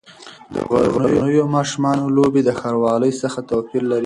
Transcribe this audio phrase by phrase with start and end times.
[0.53, 0.55] د
[0.93, 3.99] غرنیو ماشومانو لوبې د ښاروالۍ څخه توپیر لري.